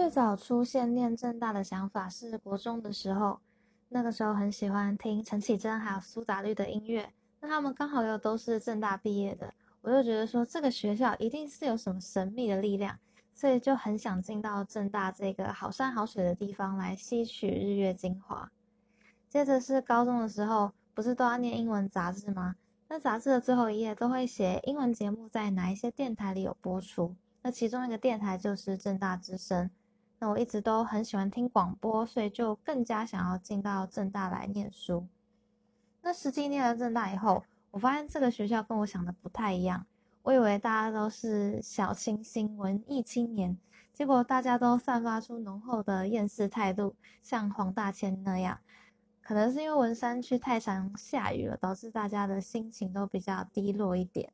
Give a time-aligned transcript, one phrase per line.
[0.00, 3.38] 最早出现念正大的想法是国中的时候，
[3.90, 9.52] 那个时候很喜欢听陈绮贞还有苏打绿的音乐，那他们刚好又都是正大毕业的，
[9.82, 12.98] 我就觉得说这个学校一定是有什么神秘的力量，
[13.34, 18.50] 所以就很想进到正大这个好山好水的地方来吸取日月精华。
[19.28, 22.56] 接着是高中的时候，不是都要念英文杂志吗？
[22.88, 29.70] 那杂志的最后一页都会写英文节目在哪一些电台里有播出，那其中一个电台就是正大之声。
[30.20, 35.08] 那我一直都很喜欢听广播，所以就更加想要进到政大来念书。
[36.02, 39.86] 那实际念了政大以后，我发现这个学校跟我想的不太一样。
[40.22, 43.56] 我以为大家都是小清新文艺青年，
[43.94, 48.58] 结果大家都散发出浓厚的厌世态度，像黄大千那样。
[49.22, 54.30] 可能是因为文山区太常下雨了，导致大家的心情都比较低落一点。